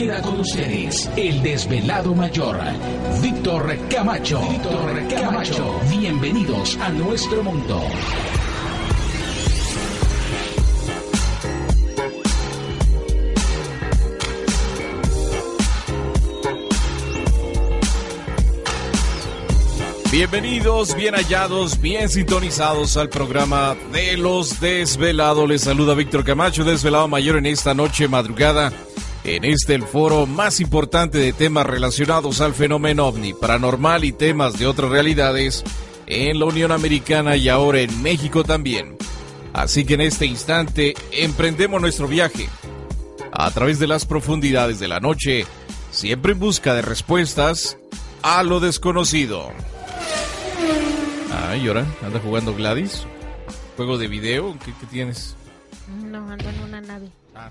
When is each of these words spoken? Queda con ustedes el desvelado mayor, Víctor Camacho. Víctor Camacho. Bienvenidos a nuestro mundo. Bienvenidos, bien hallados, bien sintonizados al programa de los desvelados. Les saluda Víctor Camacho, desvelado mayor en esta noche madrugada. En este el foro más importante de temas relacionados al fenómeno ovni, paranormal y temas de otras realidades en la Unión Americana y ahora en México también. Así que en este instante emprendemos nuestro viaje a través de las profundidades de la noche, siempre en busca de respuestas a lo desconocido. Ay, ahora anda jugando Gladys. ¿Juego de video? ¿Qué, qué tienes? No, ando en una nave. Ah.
Queda 0.00 0.22
con 0.22 0.40
ustedes 0.40 1.10
el 1.14 1.42
desvelado 1.42 2.14
mayor, 2.14 2.58
Víctor 3.20 3.76
Camacho. 3.90 4.40
Víctor 4.48 5.08
Camacho. 5.10 5.78
Bienvenidos 5.90 6.78
a 6.78 6.88
nuestro 6.88 7.42
mundo. 7.42 7.82
Bienvenidos, 20.10 20.94
bien 20.94 21.14
hallados, 21.14 21.78
bien 21.78 22.08
sintonizados 22.08 22.96
al 22.96 23.10
programa 23.10 23.76
de 23.92 24.16
los 24.16 24.60
desvelados. 24.60 25.46
Les 25.46 25.60
saluda 25.60 25.92
Víctor 25.92 26.24
Camacho, 26.24 26.64
desvelado 26.64 27.06
mayor 27.06 27.36
en 27.36 27.44
esta 27.44 27.74
noche 27.74 28.08
madrugada. 28.08 28.72
En 29.24 29.44
este 29.44 29.74
el 29.74 29.82
foro 29.82 30.26
más 30.26 30.60
importante 30.60 31.18
de 31.18 31.32
temas 31.32 31.66
relacionados 31.66 32.40
al 32.40 32.54
fenómeno 32.54 33.06
ovni, 33.06 33.34
paranormal 33.34 34.04
y 34.04 34.12
temas 34.12 34.58
de 34.58 34.66
otras 34.66 34.90
realidades 34.90 35.62
en 36.06 36.38
la 36.38 36.46
Unión 36.46 36.72
Americana 36.72 37.36
y 37.36 37.48
ahora 37.48 37.80
en 37.80 38.02
México 38.02 38.44
también. 38.44 38.96
Así 39.52 39.84
que 39.84 39.94
en 39.94 40.00
este 40.00 40.26
instante 40.26 40.94
emprendemos 41.12 41.80
nuestro 41.80 42.08
viaje 42.08 42.48
a 43.32 43.50
través 43.50 43.78
de 43.78 43.86
las 43.86 44.06
profundidades 44.06 44.80
de 44.80 44.88
la 44.88 45.00
noche, 45.00 45.46
siempre 45.90 46.32
en 46.32 46.40
busca 46.40 46.74
de 46.74 46.82
respuestas 46.82 47.78
a 48.22 48.42
lo 48.42 48.58
desconocido. 48.60 49.50
Ay, 51.48 51.66
ahora 51.68 51.86
anda 52.02 52.20
jugando 52.20 52.54
Gladys. 52.54 53.06
¿Juego 53.76 53.98
de 53.98 54.08
video? 54.08 54.56
¿Qué, 54.64 54.72
qué 54.78 54.86
tienes? 54.86 55.36
No, 56.02 56.28
ando 56.30 56.48
en 56.48 56.60
una 56.60 56.80
nave. 56.80 57.08
Ah. 57.34 57.50